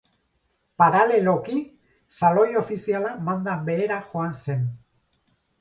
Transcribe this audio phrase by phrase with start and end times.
[0.81, 1.57] Paraleloki,
[2.21, 4.69] Saloi ofiziala maldan behera joan zen.